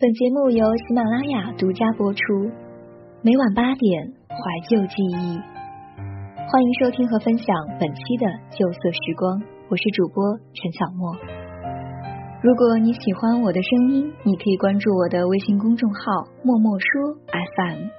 [0.00, 2.22] 本节目由喜马拉雅独家播出，
[3.20, 4.38] 每晚八点，怀
[4.70, 5.42] 旧记忆，
[6.46, 7.50] 欢迎收听和分享
[7.80, 8.24] 本期的
[8.54, 10.22] 旧色时光，我是主播
[10.54, 11.10] 陈小莫。
[12.40, 16.00] 如果你喜欢我的声音，你可以关注我的微信公众号
[16.46, 17.18] “默默说
[17.58, 17.90] FM”。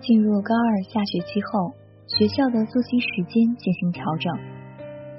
[0.00, 1.70] 进入高二下学期后，
[2.08, 4.34] 学校的作息时间进行调整，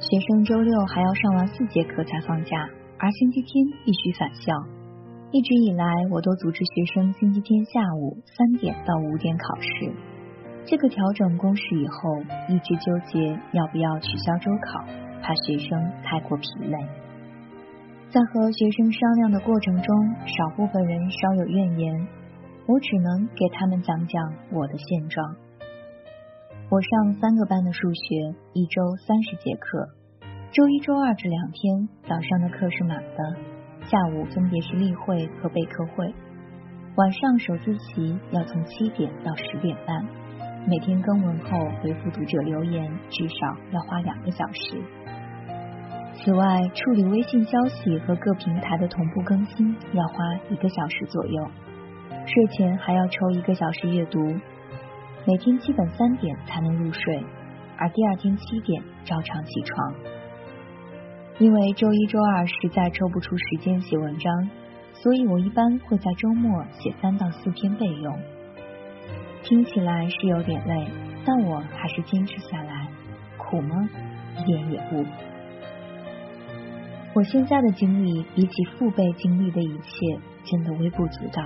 [0.01, 2.67] 学生周六还要上完四节课才放假，
[2.99, 4.74] 而星期天必须返校。
[5.35, 9.91] 一直以来，我都组织学生星期天下午三点到五点考试。
[10.65, 14.79] 这个调整公示以后，一直纠结要不要取消周考，
[15.21, 16.77] 怕学生太过疲累。
[18.07, 22.07] 在和学生商量的过程中，少部分人稍有怨言，
[22.65, 25.35] 我只能给他们讲讲我的现状。
[26.69, 29.89] 我上三个班的数学，一周三十节课，
[30.53, 33.54] 周一、周二这两天早上的课是满的。
[33.85, 36.11] 下午分别是例会和备课会，
[36.95, 40.03] 晚上首自习要从七点到十点半，
[40.67, 41.49] 每天更文后
[41.83, 44.81] 回复读者留言至少要花两个小时。
[46.15, 51.47] 此外，处理微信消息和各平台的同步更新要花一个小时左右。
[52.25, 54.19] 睡前还要抽一个小时阅读，
[55.27, 57.23] 每天基本三点才能入睡，
[57.77, 59.93] 而第二天七点照常起床。
[61.37, 64.49] 因为周一、周二实在抽不出时间写文章，
[64.93, 68.17] 所以我一般会在周末写三到四篇备用。
[69.43, 70.87] 听起来是有点累，
[71.25, 72.87] 但我还是坚持下来。
[73.37, 73.89] 苦吗？
[74.37, 75.05] 一点也不。
[77.13, 81.43] 我现在的经历比起父辈经历的一切，真的微不足道。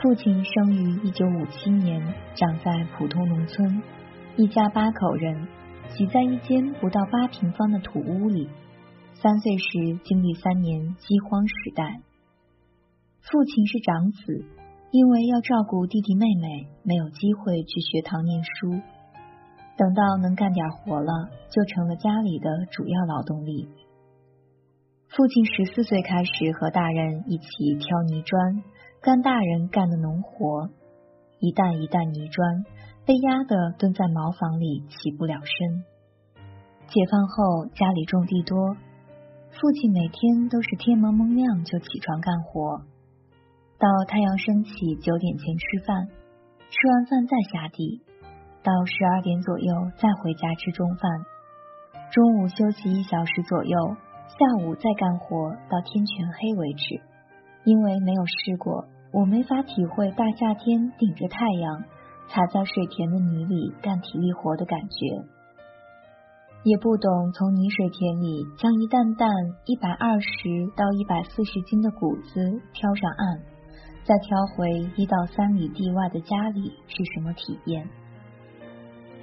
[0.00, 2.02] 父亲生于一九五七年，
[2.34, 3.82] 长在普通农村，
[4.36, 5.46] 一家八口人，
[5.88, 8.48] 挤在一间不到八平方的土屋里。
[9.22, 12.02] 三岁时经历三年饥荒时代，
[13.22, 14.44] 父亲是长子，
[14.90, 18.70] 因为要照顾弟弟妹妹，没有机会去学堂念书。
[19.78, 23.68] 等到能干点活了，就成了家里的主要劳动力。
[25.08, 27.46] 父亲十四岁开始和大人一起
[27.78, 28.62] 挑泥砖，
[29.00, 30.68] 干大人干的农活，
[31.40, 32.64] 一担一担泥砖
[33.06, 35.84] 被压得蹲在茅房里起不了身。
[36.88, 38.76] 解放后，家里种地多。
[39.58, 42.82] 父亲每天都是天蒙蒙亮就起床干活，
[43.78, 46.06] 到太阳升起九点前吃饭，
[46.68, 48.02] 吃完饭再下地，
[48.62, 51.10] 到十二点左右再回家吃中饭，
[52.12, 53.96] 中午休息一小时左右，
[54.28, 57.00] 下午再干活到天全黑为止。
[57.64, 61.82] 因为没有试过，我没法体会大夏天顶着太阳，
[62.28, 65.35] 踩在水田的泥里干体力活的感觉。
[66.66, 69.30] 也不懂从泥水田里将一担担
[69.66, 70.26] 一百二十
[70.74, 73.38] 到一百四十斤的谷子挑上岸，
[74.02, 77.88] 再挑回一到三里地外的家里是什么体验？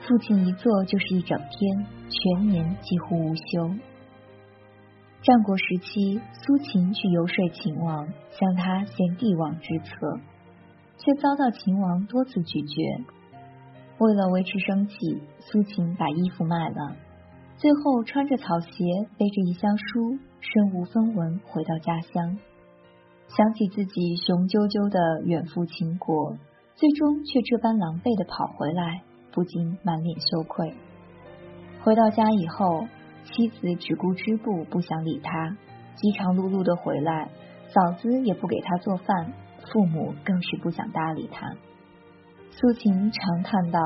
[0.07, 3.75] 父亲一坐就是一整天，全年几乎无休。
[5.21, 8.07] 战国时期，苏秦去游说秦王，
[8.39, 10.17] 向他献帝王之策，
[10.97, 13.03] 却遭到秦王多次拒绝。
[13.97, 16.95] 为了维持生计，苏秦把衣服卖了。
[17.63, 18.83] 最后穿着草鞋，
[19.17, 22.37] 背着一箱书，身无分文回到家乡。
[23.29, 26.35] 想起自己雄赳赳的远赴秦国，
[26.75, 30.75] 最终却这般狼狈的跑回来，不禁满脸羞愧。
[31.83, 32.85] 回到家以后，
[33.31, 35.55] 妻子只顾织布，不想理他；
[35.95, 37.29] 饥肠辘辘的回来，
[37.69, 39.31] 嫂子也不给他做饭，
[39.71, 41.55] 父母更是不想搭理他。
[42.51, 43.79] 苏秦常叹道：“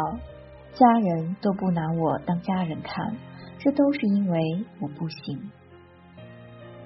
[0.73, 3.15] 家人都不拿我当家人看。”
[3.59, 5.51] 这都是因为我不行。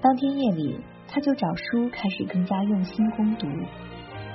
[0.02, 3.48] 当天夜里，他就找书开始更加用心攻读。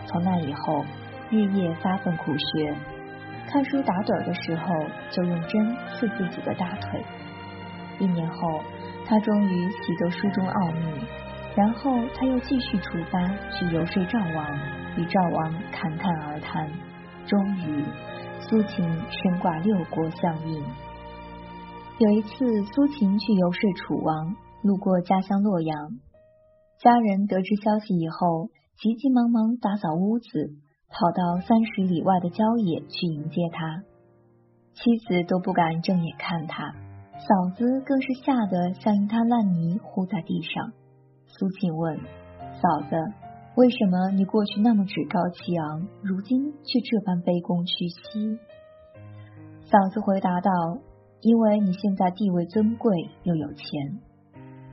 [0.06, 0.84] 从那以后，
[1.30, 2.74] 日夜发奋苦学，
[3.48, 4.66] 看书打盹的时候
[5.10, 7.02] 就用针刺自己的大腿。
[7.98, 8.60] 一年后，
[9.06, 11.00] 他终于习得书中奥秘。
[11.56, 13.18] 然后他又继续出发
[13.50, 14.58] 去游说赵王，
[14.98, 16.70] 与赵王侃侃而谈。
[17.26, 17.82] 终于，
[18.38, 20.62] 苏秦身挂六国相印。
[21.98, 22.28] 有一次，
[22.74, 25.74] 苏秦去游说楚王，路过家乡洛阳，
[26.78, 30.28] 家人得知消息以后，急急忙忙打扫屋子，
[30.90, 33.82] 跑到三十里外的郊野去迎接他。
[34.74, 36.70] 妻子都不敢正眼看他，
[37.14, 40.72] 嫂子更是吓得像一滩烂泥糊在地上。
[41.24, 41.96] 苏秦问
[42.60, 42.94] 嫂子
[43.56, 48.38] ：“为什么你过去那么趾高气昂，如今却这般卑躬屈膝？”
[49.64, 50.50] 嫂子回答道。
[51.26, 53.66] 因为你现在地位尊贵又有钱，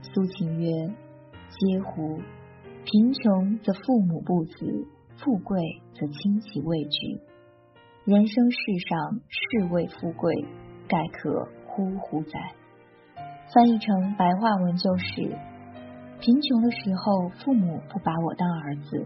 [0.02, 0.86] 苏秦曰
[1.50, 2.20] ：“嗟乎！
[2.84, 4.86] 贫穷则父母不子，
[5.16, 5.60] 富贵
[5.94, 7.18] 则亲戚畏惧。
[8.04, 8.58] 人生世
[8.88, 10.32] 上，是为富贵，
[10.86, 12.38] 盖可呼呼哉！
[13.52, 15.36] 翻译成白话文就是：
[16.20, 19.04] 贫穷的时候，父母不把我当儿子；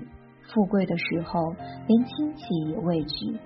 [0.52, 1.54] 富贵的时候，
[1.86, 3.38] 连亲戚也畏惧。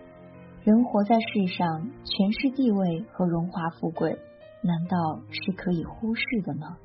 [0.64, 4.16] 人活在世上，权势地位和荣华富贵，
[4.62, 6.76] 难道是可以忽视的吗？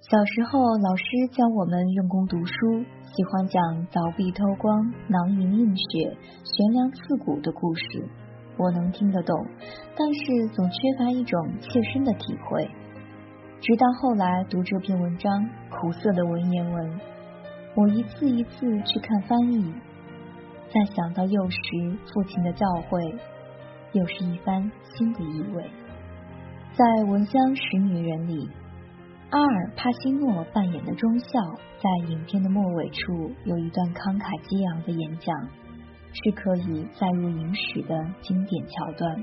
[0.00, 2.52] 小时候，老师教我们用功读书，
[3.14, 8.08] 喜欢讲凿壁偷光、囊萤映雪、悬梁刺股的故事。
[8.56, 9.46] 我能听得懂，
[9.96, 12.68] 但是总缺乏一种切身的体会。
[13.60, 17.00] 直到后来读这篇文章，苦涩的文言文，
[17.76, 19.72] 我一次一次去看翻译，
[20.72, 21.58] 再想到幼时
[22.12, 23.18] 父亲的教诲，
[23.92, 25.70] 又是一番新的意味。
[26.72, 28.48] 在《闻香识女人》里。
[29.32, 31.38] 阿尔帕西诺扮演的中校，
[31.78, 35.32] 在影片的末尾处有一段慷慨激昂的演讲，
[36.12, 39.22] 是可以载入影史的经典桥段。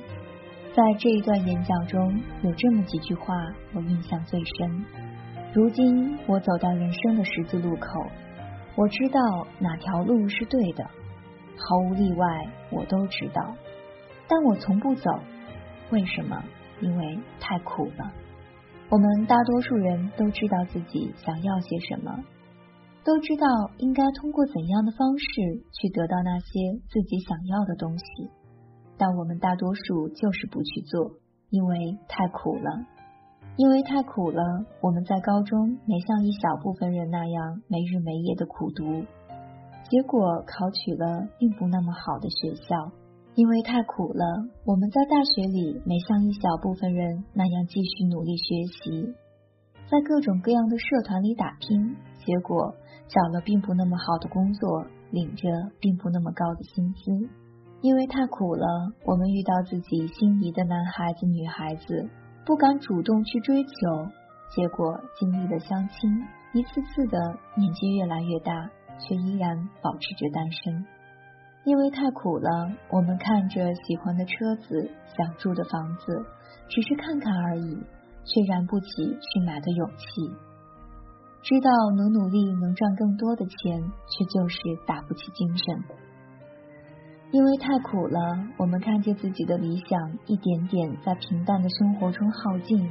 [0.73, 3.35] 在这一段演讲中，有这么几句话
[3.73, 4.85] 我印象最深。
[5.53, 7.89] 如今我走到人生的十字路口，
[8.75, 9.19] 我知道
[9.59, 10.89] 哪条路是对的，
[11.67, 13.53] 毫无例外，我都知道。
[14.29, 15.11] 但我从不走，
[15.91, 16.41] 为什么？
[16.79, 18.09] 因为太苦了。
[18.89, 22.23] 我们大多数人都知道自己想要些什么，
[23.03, 23.45] 都知道
[23.79, 25.25] 应该通过怎样的方式
[25.73, 28.05] 去得到那些自己想要的东西，
[28.97, 31.11] 但我们大多数就是不去做，
[31.49, 32.85] 因为太苦了。
[33.57, 34.41] 因为太苦了，
[34.79, 39.03] 我们在高中没像一小部分人那样没日没夜的苦读，
[39.89, 42.91] 结果考取了并不那么好的学校。
[43.35, 44.25] 因为太苦了，
[44.65, 49.13] 我们在大学里没像一小部分人那样继续努力学习，
[49.89, 51.95] 在各种各样的社团里打拼，
[52.25, 52.73] 结果
[53.07, 55.47] 找了并不那么好的工作，领着
[55.79, 57.29] 并不那么高的薪资。
[57.81, 58.65] 因为太苦了，
[59.05, 62.09] 我们遇到自己心仪的男孩子、女孩子，
[62.43, 63.69] 不敢主动去追求，
[64.55, 66.09] 结果经历了相亲，
[66.53, 67.19] 一次次的
[67.55, 70.85] 年纪越来越大，却依然保持着单身。
[71.63, 76.25] 因为太苦了，我们看着喜欢的车子、想住的房子，
[76.69, 77.77] 只是看看而已，
[78.23, 80.31] 却燃不起去买的勇气。
[81.43, 85.83] 知道努努力能赚更多的钱，却就是打不起精神。
[87.31, 92.89] 因为太苦了，我们看见自己的理想一点点在平淡的生活中耗尽，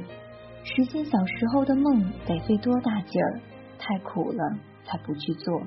[0.63, 3.39] 实现小时候的梦得费多大劲儿？
[3.79, 5.61] 太苦了，才不去做。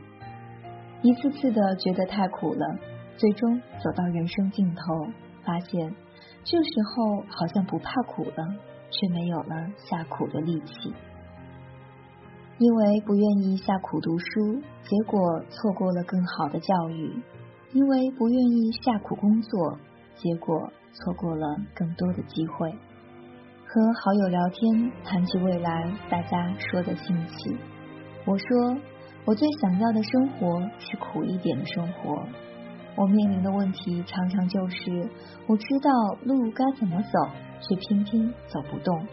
[1.02, 2.78] 一次次的觉得太苦了。
[3.16, 5.06] 最终走到人生尽头，
[5.44, 5.94] 发现
[6.42, 8.54] 这时候好像不怕苦了，
[8.90, 10.94] 却没有了下苦的力气。
[12.56, 17.10] 因为不愿意下苦读书，结果错过了更好的教育；
[17.72, 19.78] 因为不愿意下苦工作，
[20.16, 22.70] 结果错过了更多的机会。
[23.66, 27.56] 和好友聊天，谈起未来，大家说的兴起。
[28.24, 28.76] 我说，
[29.24, 32.26] 我最想要的生活是苦一点的生活。
[32.96, 35.08] 我面临的问题常常就是，
[35.46, 35.90] 我知道
[36.24, 37.28] 路该怎么走，
[37.60, 39.06] 却偏偏走不动。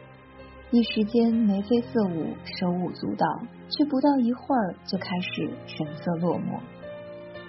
[0.71, 3.25] 一时间眉飞色舞，手舞足蹈，
[3.69, 6.59] 却不到一会儿就开始神色落寞。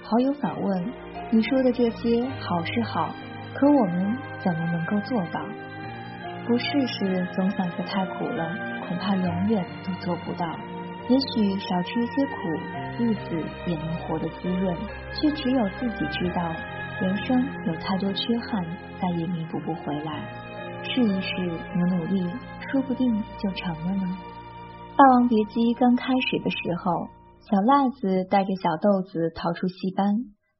[0.02, 0.92] 好友反问
[1.32, 3.12] ：“你说的这些好是好，
[3.54, 5.40] 可我们怎么能够做到？
[6.46, 8.54] 不试试，总想着太苦了，
[8.86, 10.46] 恐怕永远都做不到。”
[11.08, 12.32] 也许少吃一些苦，
[12.98, 14.76] 日子也能活得滋润。
[15.14, 16.54] 却只有自己知道，
[17.00, 18.62] 人生有太多缺憾，
[19.00, 20.22] 再也弥补不回来。
[20.84, 21.34] 试一试，
[21.74, 22.30] 努努力，
[22.70, 24.18] 说不定就成了呢。
[24.96, 27.08] 《霸王别姬》刚开始的时候，
[27.40, 30.06] 小辣子带着小豆子逃出戏班，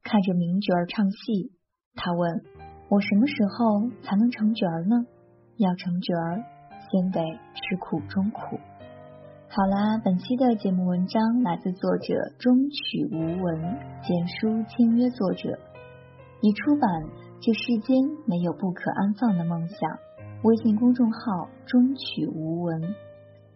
[0.03, 1.51] 看着名角儿唱戏。
[1.95, 2.41] 他问
[2.89, 5.05] ：“我什么时候才能成角儿呢？
[5.57, 6.43] 要成角儿，
[6.89, 7.21] 先得
[7.53, 8.59] 吃苦中苦。”
[9.51, 13.59] 好啦，本期的节目文章来自作者中曲无闻，
[14.05, 15.57] 简书签约作者。
[16.41, 16.87] 已出版
[17.41, 19.79] 《这世间没有不可安放的梦想》，
[20.43, 22.79] 微信公众号中曲无闻。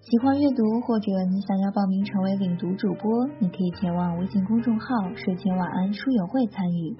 [0.01, 6.97] 喜欢阅读或者你想要报名成为领读主播，你可以前往微信公众号睡前晚安书友会参与。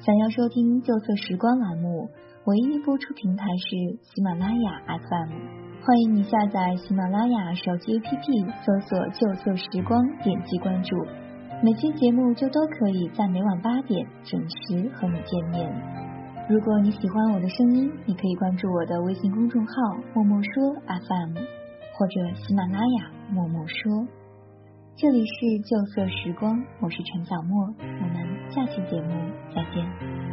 [0.00, 2.10] 想要收听旧色时光栏目，
[2.46, 5.61] 唯一播出平台是喜马拉雅 FM。
[5.84, 10.96] 欢迎你下载喜马拉雅手机 APP，搜索“旧色时光”，点击关注，
[11.60, 15.68] 每期节目就都可以在每晚八点准时和你见面。
[16.48, 19.74] 如果你喜欢我的声音，你可以关注我的微信公众号
[20.14, 21.34] “默默说 FM”，
[21.98, 24.06] 或者喜马拉雅“默默说”。
[24.94, 29.10] 这里是旧色时光，我是陈小莫，我们下期节目
[29.52, 30.31] 再见。